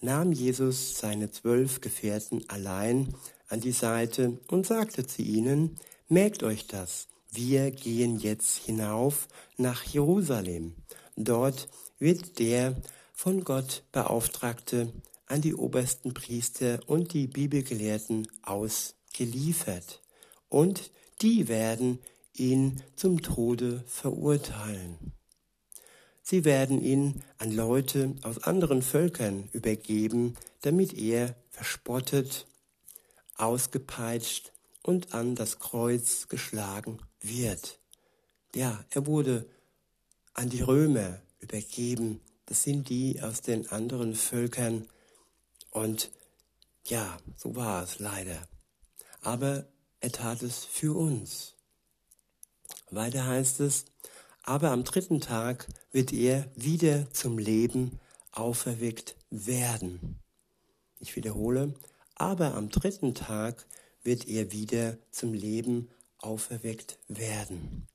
nahm 0.00 0.32
Jesus 0.32 0.98
seine 0.98 1.30
zwölf 1.30 1.80
Gefährten 1.80 2.48
allein 2.48 3.14
an 3.48 3.60
die 3.60 3.72
Seite 3.72 4.38
und 4.48 4.66
sagte 4.66 5.06
zu 5.06 5.22
ihnen, 5.22 5.76
Merkt 6.08 6.42
euch 6.42 6.66
das, 6.66 7.06
wir 7.30 7.70
gehen 7.70 8.18
jetzt 8.18 8.56
hinauf 8.56 9.28
nach 9.56 9.84
Jerusalem. 9.84 10.74
Dort 11.16 11.68
wird 11.98 12.38
der 12.40 12.74
von 13.12 13.44
Gott 13.44 13.84
Beauftragte 13.92 14.92
an 15.26 15.40
die 15.40 15.54
obersten 15.54 16.14
Priester 16.14 16.80
und 16.86 17.12
die 17.12 17.28
Bibelgelehrten 17.28 18.26
ausgeliefert. 18.42 20.00
Und 20.48 20.90
die 21.22 21.46
werden 21.46 22.00
ihn 22.34 22.82
zum 22.96 23.22
Tode 23.22 23.84
verurteilen. 23.86 25.12
Sie 26.30 26.44
werden 26.44 26.80
ihn 26.80 27.24
an 27.38 27.50
Leute 27.50 28.14
aus 28.22 28.38
anderen 28.44 28.82
Völkern 28.82 29.48
übergeben, 29.50 30.36
damit 30.60 30.96
er 30.96 31.34
verspottet, 31.50 32.46
ausgepeitscht 33.34 34.52
und 34.84 35.12
an 35.12 35.34
das 35.34 35.58
Kreuz 35.58 36.28
geschlagen 36.28 37.00
wird. 37.20 37.80
Ja, 38.54 38.84
er 38.90 39.08
wurde 39.08 39.44
an 40.32 40.48
die 40.48 40.62
Römer 40.62 41.20
übergeben. 41.40 42.20
Das 42.46 42.62
sind 42.62 42.88
die 42.90 43.20
aus 43.20 43.40
den 43.40 43.68
anderen 43.68 44.14
Völkern. 44.14 44.86
Und 45.72 46.12
ja, 46.86 47.18
so 47.34 47.56
war 47.56 47.82
es 47.82 47.98
leider. 47.98 48.40
Aber 49.20 49.66
er 49.98 50.12
tat 50.12 50.44
es 50.44 50.64
für 50.64 50.96
uns. 50.96 51.56
Weiter 52.88 53.26
heißt 53.26 53.58
es, 53.58 53.86
aber 54.42 54.70
am 54.70 54.84
dritten 54.84 55.20
Tag 55.20 55.68
wird 55.92 56.12
er 56.12 56.50
wieder 56.54 57.12
zum 57.12 57.38
Leben 57.38 57.98
auferweckt 58.32 59.16
werden. 59.30 60.18
Ich 60.98 61.16
wiederhole, 61.16 61.74
aber 62.14 62.54
am 62.54 62.68
dritten 62.68 63.14
Tag 63.14 63.66
wird 64.02 64.28
er 64.28 64.52
wieder 64.52 64.98
zum 65.10 65.32
Leben 65.34 65.88
auferweckt 66.18 66.98
werden. 67.08 67.86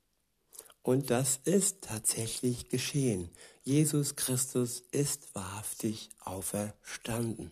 Und 0.81 1.09
das 1.09 1.39
ist 1.45 1.81
tatsächlich 1.81 2.69
geschehen. 2.69 3.29
Jesus 3.63 4.15
Christus 4.15 4.83
ist 4.91 5.33
wahrhaftig 5.33 6.09
auferstanden. 6.19 7.51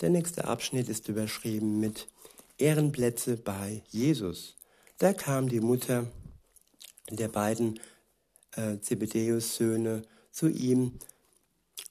Der 0.00 0.10
nächste 0.10 0.44
Abschnitt 0.44 0.88
ist 0.88 1.08
überschrieben 1.08 1.78
mit 1.78 2.08
Ehrenplätze 2.58 3.36
bei 3.36 3.82
Jesus. 3.88 4.56
Da 4.98 5.12
kam 5.12 5.48
die 5.48 5.60
Mutter 5.60 6.10
der 7.10 7.28
beiden 7.28 7.80
äh, 8.52 8.78
Zebedäus-Söhne 8.78 10.02
zu 10.30 10.48
ihm 10.48 10.98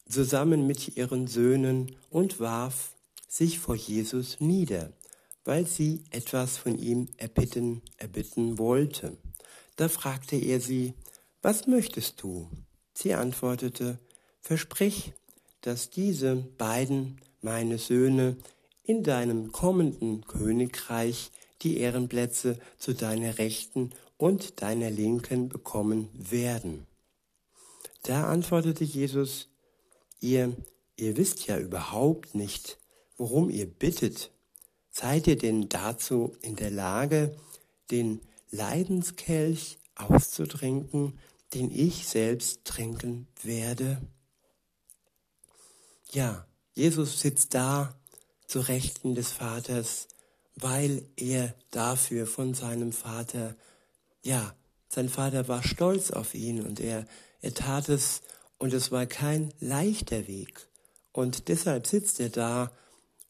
zusammen 0.09 0.67
mit 0.67 0.97
ihren 0.97 1.27
Söhnen 1.27 1.95
und 2.09 2.39
warf 2.39 2.93
sich 3.27 3.59
vor 3.59 3.75
Jesus 3.75 4.39
nieder, 4.39 4.93
weil 5.43 5.65
sie 5.65 6.03
etwas 6.11 6.57
von 6.57 6.79
ihm 6.79 7.09
erbitten, 7.17 7.81
erbitten 7.97 8.57
wollte. 8.57 9.17
Da 9.75 9.89
fragte 9.89 10.35
er 10.35 10.59
sie, 10.59 10.93
was 11.41 11.67
möchtest 11.67 12.21
du? 12.21 12.49
Sie 12.93 13.13
antwortete, 13.13 13.99
versprich, 14.41 15.13
dass 15.61 15.89
diese 15.89 16.35
beiden, 16.57 17.21
meine 17.41 17.77
Söhne, 17.77 18.37
in 18.83 19.03
deinem 19.03 19.51
kommenden 19.51 20.25
Königreich 20.25 21.31
die 21.61 21.77
Ehrenplätze 21.77 22.57
zu 22.77 22.93
deiner 22.93 23.37
Rechten 23.37 23.91
und 24.17 24.61
deiner 24.61 24.89
Linken 24.89 25.49
bekommen 25.49 26.09
werden. 26.13 26.87
Da 28.03 28.27
antwortete 28.27 28.83
Jesus, 28.83 29.49
ihr, 30.19 30.55
ihr 30.95 31.17
wisst 31.17 31.47
ja 31.47 31.57
überhaupt 31.57 32.35
nicht, 32.35 32.77
worum 33.17 33.49
ihr 33.49 33.67
bittet. 33.67 34.31
Seid 34.89 35.27
ihr 35.27 35.37
denn 35.37 35.69
dazu 35.69 36.35
in 36.41 36.55
der 36.55 36.71
Lage, 36.71 37.35
den 37.91 38.21
Leidenskelch 38.49 39.77
auszutrinken, 39.95 41.19
den 41.53 41.71
ich 41.71 42.07
selbst 42.07 42.65
trinken 42.65 43.27
werde? 43.43 44.01
Ja, 46.11 46.47
Jesus 46.73 47.19
sitzt 47.19 47.53
da 47.53 47.93
zu 48.47 48.59
Rechten 48.61 49.13
des 49.13 49.31
Vaters, 49.31 50.07
weil 50.55 51.05
er 51.15 51.53
dafür 51.71 52.25
von 52.25 52.53
seinem 52.53 52.91
Vater, 52.91 53.55
ja, 54.27 54.53
sein 54.89 55.07
Vater 55.07 55.47
war 55.47 55.63
stolz 55.63 56.11
auf 56.11 56.33
ihn 56.33 56.61
und 56.61 56.81
er, 56.81 57.05
er 57.41 57.53
tat 57.53 57.87
es 57.87 58.21
und 58.57 58.73
es 58.73 58.91
war 58.91 59.05
kein 59.05 59.53
leichter 59.59 60.27
Weg. 60.27 60.67
Und 61.13 61.47
deshalb 61.47 61.87
sitzt 61.87 62.19
er 62.19 62.29
da 62.29 62.71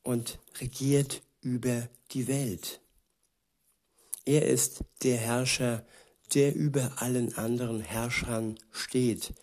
und 0.02 0.40
regiert 0.60 1.22
über 1.42 1.88
die 2.12 2.28
Welt. 2.28 2.82
Er 4.26 4.48
ist 4.48 4.84
der 5.04 5.18
Herrscher, 5.18 5.86
der 6.34 6.56
über 6.56 6.94
allen 6.98 7.38
anderen 7.38 7.80
Herrschern 7.80 8.58
steht. 8.72 9.34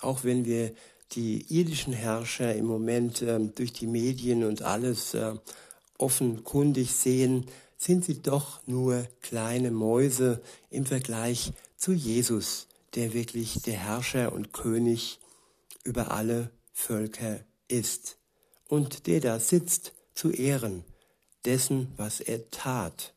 Auch 0.00 0.24
wenn 0.24 0.46
wir 0.46 0.74
die 1.12 1.44
irdischen 1.54 1.92
Herrscher 1.92 2.54
im 2.54 2.64
Moment 2.64 3.20
äh, 3.22 3.38
durch 3.38 3.72
die 3.72 3.86
Medien 3.86 4.44
und 4.44 4.62
alles 4.62 5.14
äh, 5.14 5.34
offenkundig 5.98 6.92
sehen, 6.92 7.46
sind 7.82 8.04
sie 8.04 8.22
doch 8.22 8.64
nur 8.68 9.08
kleine 9.22 9.72
Mäuse 9.72 10.40
im 10.70 10.86
Vergleich 10.86 11.52
zu 11.76 11.92
Jesus, 11.92 12.68
der 12.94 13.12
wirklich 13.12 13.60
der 13.62 13.74
Herrscher 13.74 14.32
und 14.32 14.52
König 14.52 15.18
über 15.82 16.12
alle 16.12 16.52
Völker 16.72 17.40
ist 17.66 18.18
und 18.68 19.08
der 19.08 19.20
da 19.20 19.40
sitzt 19.40 19.94
zu 20.14 20.30
Ehren 20.30 20.84
dessen, 21.44 21.92
was 21.96 22.20
er 22.20 22.50
tat. 22.50 23.14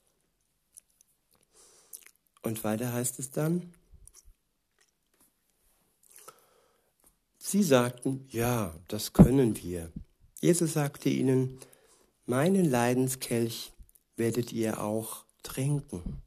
Und 2.41 2.63
weiter 2.63 2.91
heißt 2.91 3.19
es 3.19 3.29
dann, 3.29 3.71
Sie 7.37 7.61
sagten, 7.61 8.27
ja, 8.31 8.75
das 8.87 9.13
können 9.13 9.61
wir. 9.61 9.91
Jesus 10.41 10.73
sagte 10.73 11.09
ihnen, 11.09 11.59
meinen 12.25 12.65
Leidenskelch 12.65 13.74
werdet 14.17 14.51
ihr 14.51 14.81
auch 14.81 15.25
trinken. 15.43 16.21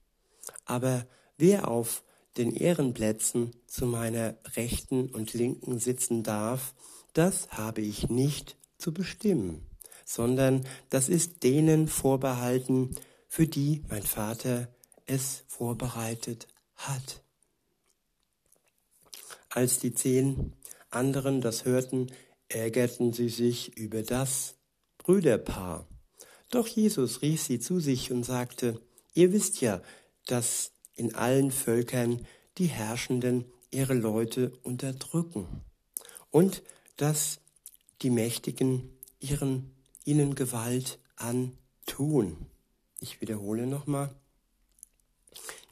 Aber 0.64 1.06
wer 1.36 1.68
auf 1.68 2.02
den 2.36 2.54
Ehrenplätzen 2.54 3.52
zu 3.66 3.86
meiner 3.86 4.36
rechten 4.56 5.08
und 5.10 5.34
linken 5.34 5.78
sitzen 5.78 6.22
darf, 6.22 6.74
das 7.12 7.48
habe 7.50 7.80
ich 7.80 8.08
nicht 8.08 8.56
zu 8.78 8.94
bestimmen, 8.94 9.66
sondern 10.04 10.64
das 10.88 11.08
ist 11.08 11.42
denen 11.42 11.88
vorbehalten, 11.88 12.94
für 13.28 13.46
die 13.46 13.82
mein 13.88 14.04
Vater 14.04 14.68
es 15.04 15.44
vorbereitet 15.48 16.46
hat. 16.76 17.22
Als 19.48 19.78
die 19.78 19.92
zehn 19.92 20.52
anderen 20.90 21.40
das 21.40 21.64
hörten, 21.64 22.12
ärgerten 22.48 23.12
sie 23.12 23.28
sich 23.28 23.76
über 23.76 24.02
das 24.02 24.56
Brüderpaar. 24.98 25.86
Doch 26.50 26.66
Jesus 26.66 27.22
rief 27.22 27.42
sie 27.42 27.58
zu 27.58 27.80
sich 27.80 28.10
und 28.10 28.24
sagte, 28.24 28.80
ihr 29.14 29.32
wisst 29.32 29.60
ja, 29.60 29.82
dass 30.26 30.72
in 30.94 31.14
allen 31.14 31.50
Völkern 31.50 32.26
die 32.56 32.66
Herrschenden 32.66 33.44
ihre 33.70 33.94
Leute 33.94 34.52
unterdrücken 34.62 35.46
und 36.30 36.62
dass 36.96 37.40
die 38.02 38.10
Mächtigen 38.10 38.90
ihren, 39.20 39.74
ihnen 40.04 40.34
Gewalt 40.34 40.98
antun. 41.16 42.46
Ich 43.00 43.20
wiederhole 43.20 43.66
nochmal. 43.66 44.14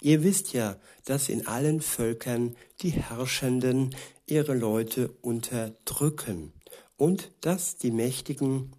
Ihr 0.00 0.22
wisst 0.22 0.52
ja, 0.52 0.78
dass 1.04 1.28
in 1.28 1.46
allen 1.46 1.80
Völkern 1.80 2.54
die 2.82 2.90
Herrschenden 2.90 3.96
ihre 4.26 4.54
Leute 4.54 5.08
unterdrücken 5.22 6.52
und 6.96 7.30
dass 7.40 7.76
die 7.76 7.90
Mächtigen 7.90 8.72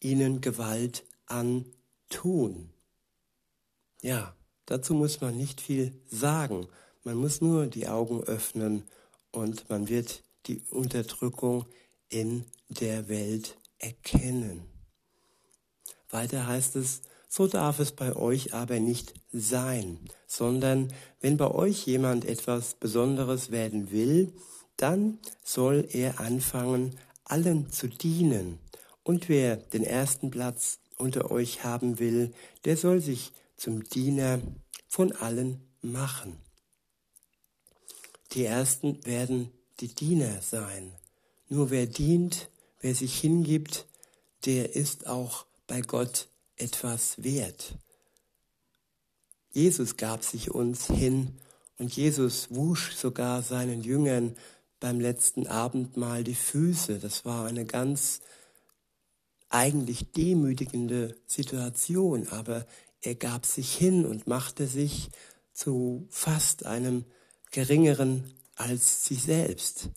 ihnen 0.00 0.40
Gewalt 0.40 1.04
antun. 1.26 2.70
Ja, 4.02 4.34
dazu 4.66 4.94
muss 4.94 5.20
man 5.20 5.36
nicht 5.36 5.60
viel 5.60 5.92
sagen. 6.10 6.66
Man 7.04 7.16
muss 7.16 7.40
nur 7.40 7.66
die 7.66 7.88
Augen 7.88 8.22
öffnen 8.24 8.84
und 9.30 9.68
man 9.68 9.88
wird 9.88 10.22
die 10.46 10.62
Unterdrückung 10.70 11.66
in 12.08 12.44
der 12.68 13.08
Welt 13.08 13.56
erkennen. 13.78 14.62
Weiter 16.08 16.46
heißt 16.46 16.76
es, 16.76 17.02
so 17.28 17.46
darf 17.46 17.80
es 17.80 17.92
bei 17.92 18.14
euch 18.14 18.54
aber 18.54 18.80
nicht 18.80 19.14
sein, 19.32 19.98
sondern 20.26 20.92
wenn 21.20 21.36
bei 21.36 21.50
euch 21.50 21.86
jemand 21.86 22.24
etwas 22.24 22.74
Besonderes 22.74 23.50
werden 23.50 23.90
will, 23.90 24.32
dann 24.76 25.18
soll 25.42 25.86
er 25.90 26.20
anfangen, 26.20 26.98
allen 27.24 27.70
zu 27.72 27.88
dienen. 27.88 28.58
Und 29.02 29.28
wer 29.28 29.56
den 29.56 29.84
ersten 29.84 30.30
Platz 30.30 30.78
unter 30.96 31.30
euch 31.30 31.64
haben 31.64 31.98
will, 31.98 32.32
der 32.64 32.76
soll 32.76 33.00
sich 33.00 33.32
zum 33.56 33.84
Diener 33.84 34.40
von 34.88 35.12
allen 35.12 35.60
machen. 35.82 36.36
Die 38.32 38.44
Ersten 38.44 39.04
werden 39.04 39.50
die 39.80 39.94
Diener 39.94 40.40
sein. 40.42 40.92
Nur 41.48 41.70
wer 41.70 41.86
dient, 41.86 42.50
wer 42.80 42.94
sich 42.94 43.20
hingibt, 43.20 43.86
der 44.44 44.74
ist 44.74 45.06
auch 45.06 45.46
bei 45.66 45.80
Gott 45.80 46.28
etwas 46.56 47.22
wert. 47.22 47.76
Jesus 49.52 49.96
gab 49.96 50.22
sich 50.22 50.50
uns 50.50 50.86
hin 50.86 51.38
und 51.78 51.94
Jesus 51.96 52.48
wusch 52.50 52.94
sogar 52.94 53.42
seinen 53.42 53.82
Jüngern 53.82 54.36
beim 54.80 55.00
letzten 55.00 55.46
Abendmahl 55.46 56.24
die 56.24 56.34
Füße. 56.34 56.98
Das 56.98 57.24
war 57.24 57.46
eine 57.46 57.64
ganz 57.64 58.20
eigentlich 59.48 60.12
demütigende 60.12 61.14
Situation, 61.26 62.28
aber 62.28 62.66
er 63.00 63.14
gab 63.14 63.46
sich 63.46 63.74
hin 63.74 64.04
und 64.04 64.26
machte 64.26 64.66
sich 64.66 65.10
zu 65.52 66.06
fast 66.10 66.66
einem 66.66 67.04
geringeren 67.50 68.34
als 68.56 69.04
sich 69.06 69.22
selbst. 69.22 69.90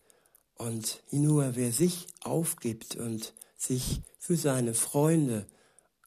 Und 0.55 1.01
nur 1.11 1.55
wer 1.55 1.71
sich 1.71 2.07
aufgibt 2.21 2.95
und 2.97 3.33
sich 3.57 4.01
für 4.19 4.35
seine 4.35 4.73
Freunde, 4.73 5.45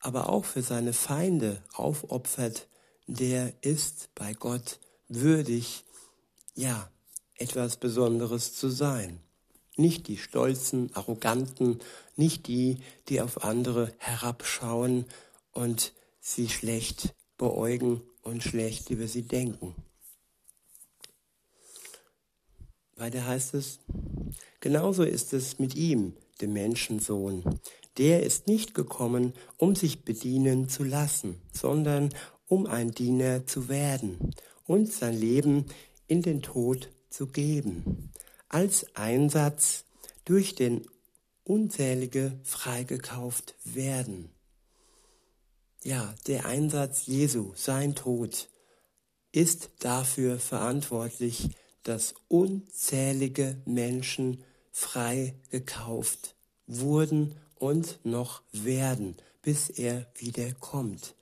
aber 0.01 0.29
auch 0.29 0.45
für 0.45 0.63
seine 0.63 0.93
Feinde 0.93 1.63
aufopfert, 1.73 2.69
der 3.07 3.53
ist 3.63 4.11
bei 4.15 4.35
Gott 4.35 4.79
würdig, 5.09 5.85
ja, 6.55 6.91
etwas 7.35 7.77
Besonderes 7.77 8.55
zu 8.55 8.69
sein. 8.69 9.21
Nicht 9.77 10.07
die 10.09 10.19
stolzen, 10.19 10.95
arroganten, 10.95 11.81
nicht 12.17 12.47
die, 12.47 12.79
die 13.09 13.21
auf 13.21 13.45
andere 13.45 13.93
herabschauen 13.99 15.07
und 15.53 15.93
sie 16.21 16.49
schlecht 16.49 17.15
beäugen 17.39 18.03
und 18.23 18.43
schlecht 18.43 18.91
über 18.91 19.09
sie 19.09 19.23
denken. 19.23 19.75
Weiter 22.97 23.27
heißt 23.27 23.55
es, 23.55 23.81
genauso 24.61 25.03
ist 25.03 25.33
es 25.33 25.59
mit 25.59 25.75
ihm, 25.75 26.15
dem 26.41 26.53
Menschensohn. 26.53 27.43
Der 27.99 28.23
ist 28.23 28.47
nicht 28.47 28.75
gekommen, 28.75 29.33
um 29.57 29.75
sich 29.75 30.05
bedienen 30.05 30.69
zu 30.69 30.85
lassen, 30.85 31.41
sondern 31.53 32.11
um 32.47 32.67
ein 32.67 32.93
Diener 32.93 33.47
zu 33.47 33.69
werden 33.69 34.35
und 34.67 34.93
sein 34.93 35.19
Leben 35.19 35.67
in 36.07 36.23
den 36.23 36.43
Tod 36.43 36.91
zu 37.11 37.27
geben, 37.27 38.11
als 38.49 38.95
Einsatz 38.95 39.85
durch 40.25 40.55
den 40.55 40.87
unzählige 41.45 42.39
freigekauft 42.45 43.55
werden. 43.65 44.31
Ja, 45.85 46.15
der 46.27 46.47
Einsatz 46.47 47.07
Jesu, 47.07 47.53
sein 47.57 47.95
Tod, 47.95 48.49
ist 49.33 49.71
dafür 49.81 50.39
verantwortlich, 50.39 51.51
dass 51.83 52.15
unzählige 52.29 53.61
Menschen 53.65 54.45
freigekauft 54.71 56.37
wurden 56.67 57.35
und 57.57 57.99
noch 58.05 58.43
werden, 58.53 59.17
bis 59.43 59.71
er 59.71 60.07
wiederkommt. 60.17 61.15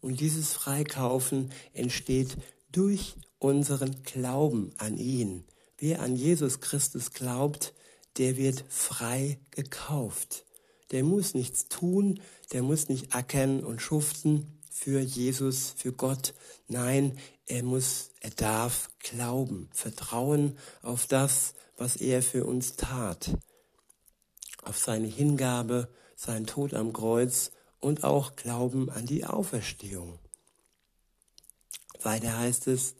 Und 0.00 0.20
dieses 0.20 0.52
Freikaufen 0.52 1.50
entsteht 1.72 2.36
durch 2.70 3.16
unseren 3.38 4.02
Glauben 4.02 4.72
an 4.78 4.98
ihn. 4.98 5.44
Wer 5.78 6.00
an 6.00 6.14
Jesus 6.14 6.60
Christus 6.60 7.12
glaubt, 7.12 7.74
der 8.18 8.36
wird 8.36 8.64
frei 8.68 9.38
gekauft. 9.50 10.44
Der 10.90 11.04
muss 11.04 11.34
nichts 11.34 11.68
tun, 11.68 12.20
der 12.52 12.62
muss 12.62 12.88
nicht 12.88 13.14
ackern 13.14 13.64
und 13.64 13.82
schuften 13.82 14.60
für 14.70 15.00
Jesus, 15.00 15.74
für 15.76 15.92
Gott. 15.92 16.34
Nein, 16.68 17.18
er 17.46 17.62
muss, 17.62 18.10
er 18.20 18.30
darf 18.30 18.90
glauben, 18.98 19.68
vertrauen 19.72 20.56
auf 20.82 21.06
das, 21.06 21.54
was 21.76 21.96
er 21.96 22.22
für 22.22 22.44
uns 22.44 22.76
tat, 22.76 23.36
auf 24.62 24.78
seine 24.78 25.06
Hingabe, 25.06 25.88
seinen 26.14 26.46
Tod 26.46 26.74
am 26.74 26.92
Kreuz 26.92 27.52
und 27.80 28.04
auch 28.04 28.36
Glauben 28.36 28.90
an 28.90 29.06
die 29.06 29.24
Auferstehung. 29.24 30.18
Weiter 32.02 32.38
heißt 32.38 32.68
es, 32.68 32.94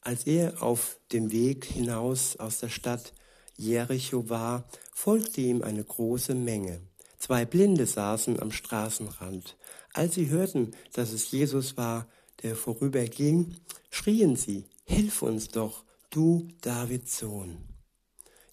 als 0.00 0.24
er 0.24 0.62
auf 0.62 1.00
dem 1.12 1.32
Weg 1.32 1.64
hinaus 1.64 2.36
aus 2.36 2.60
der 2.60 2.68
Stadt 2.68 3.12
Jericho 3.56 4.28
war, 4.28 4.68
folgte 4.92 5.40
ihm 5.40 5.62
eine 5.62 5.82
große 5.82 6.34
Menge. 6.34 6.80
Zwei 7.18 7.44
Blinde 7.44 7.86
saßen 7.86 8.40
am 8.40 8.52
Straßenrand. 8.52 9.56
Als 9.92 10.14
sie 10.14 10.28
hörten, 10.28 10.72
dass 10.92 11.12
es 11.12 11.30
Jesus 11.30 11.76
war, 11.76 12.06
der 12.42 12.54
vorüberging, 12.54 13.56
schrien 13.90 14.36
sie, 14.36 14.66
Hilf 14.84 15.22
uns 15.22 15.48
doch, 15.48 15.84
du 16.10 16.46
Davids 16.60 17.18
Sohn. 17.18 17.58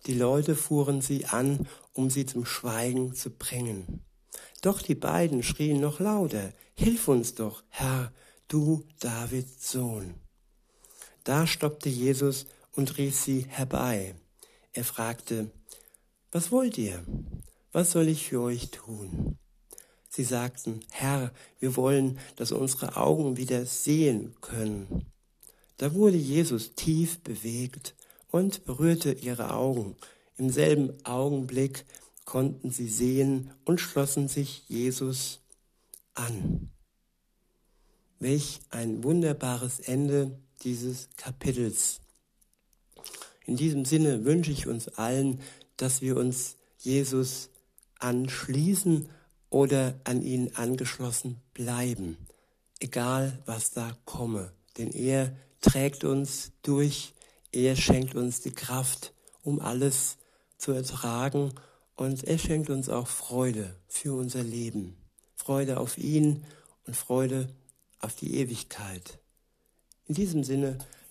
Die 0.07 0.15
Leute 0.15 0.55
fuhren 0.55 1.01
sie 1.01 1.25
an, 1.25 1.67
um 1.93 2.09
sie 2.09 2.25
zum 2.25 2.45
Schweigen 2.45 3.13
zu 3.13 3.29
bringen. 3.29 4.01
Doch 4.61 4.81
die 4.81 4.95
beiden 4.95 5.43
schrien 5.43 5.79
noch 5.79 5.99
lauter, 5.99 6.53
Hilf 6.75 7.07
uns 7.07 7.35
doch, 7.35 7.63
Herr, 7.69 8.11
du 8.47 8.85
Davids 8.99 9.71
Sohn. 9.71 10.15
Da 11.23 11.45
stoppte 11.45 11.89
Jesus 11.89 12.47
und 12.75 12.97
rief 12.97 13.15
sie 13.15 13.45
herbei. 13.47 14.15
Er 14.73 14.83
fragte, 14.83 15.51
Was 16.31 16.51
wollt 16.51 16.79
ihr? 16.79 17.05
Was 17.71 17.91
soll 17.91 18.07
ich 18.07 18.27
für 18.27 18.41
euch 18.41 18.71
tun? 18.71 19.37
Sie 20.09 20.23
sagten, 20.23 20.79
Herr, 20.91 21.31
wir 21.59 21.75
wollen, 21.75 22.19
dass 22.35 22.51
unsere 22.51 22.97
Augen 22.97 23.37
wieder 23.37 23.65
sehen 23.65 24.35
können. 24.41 25.05
Da 25.77 25.93
wurde 25.93 26.17
Jesus 26.17 26.75
tief 26.75 27.19
bewegt 27.21 27.95
und 28.29 28.65
berührte 28.65 29.11
ihre 29.11 29.53
Augen. 29.53 29.95
Im 30.37 30.49
selben 30.49 30.93
Augenblick 31.05 31.85
konnten 32.25 32.71
sie 32.71 32.87
sehen 32.87 33.51
und 33.65 33.79
schlossen 33.79 34.27
sich 34.27 34.67
Jesus 34.67 35.39
an. 36.15 36.71
Welch 38.19 38.61
ein 38.69 39.03
wunderbares 39.03 39.79
Ende 39.79 40.39
dieses 40.63 41.09
Kapitels. 41.17 42.01
In 43.45 43.55
diesem 43.55 43.85
Sinne 43.85 44.25
wünsche 44.25 44.51
ich 44.51 44.67
uns 44.67 44.87
allen, 44.87 45.41
dass 45.77 46.01
wir 46.01 46.17
uns 46.17 46.57
Jesus 46.77 47.49
anschließen 47.99 49.09
oder 49.49 49.99
an 50.03 50.21
ihn 50.21 50.51
angeschlossen 50.55 51.39
bleiben, 51.53 52.17
egal 52.79 53.39
was 53.45 53.71
da 53.71 53.95
komme. 54.05 54.51
Denn 54.77 54.91
er 54.91 55.35
trägt 55.61 56.03
uns 56.03 56.51
durch, 56.63 57.13
er 57.51 57.75
schenkt 57.75 58.15
uns 58.15 58.41
die 58.41 58.51
Kraft, 58.51 59.13
um 59.43 59.59
alles 59.59 60.17
zu 60.57 60.71
ertragen 60.71 61.53
und 61.95 62.23
er 62.23 62.37
schenkt 62.37 62.69
uns 62.69 62.89
auch 62.89 63.07
Freude 63.07 63.75
für 63.87 64.13
unser 64.13 64.43
Leben. 64.43 64.97
Freude 65.35 65.79
auf 65.79 65.97
ihn 65.97 66.45
und 66.87 66.95
Freude 66.95 67.47
auf 67.99 68.15
die 68.15 68.35
Ewigkeit. 68.35 69.19
In 70.07 70.15
diesem 70.15 70.43
Sinne 70.43 70.77